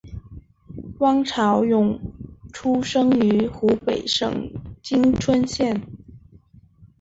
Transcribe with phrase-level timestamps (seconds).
[1.01, 1.99] 汪潮涌
[2.51, 5.79] 出生于湖北省蕲春县。